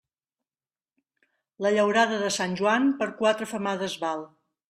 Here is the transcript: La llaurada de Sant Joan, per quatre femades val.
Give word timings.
La 1.65 1.73
llaurada 1.75 2.17
de 2.23 2.31
Sant 2.37 2.57
Joan, 2.61 2.89
per 3.03 3.09
quatre 3.23 3.51
femades 3.55 3.99
val. 4.07 4.27